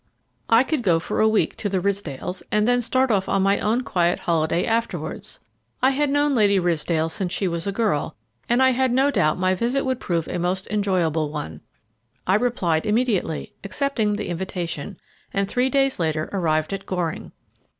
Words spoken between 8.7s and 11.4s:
had no doubt my visit would prove a most enjoyable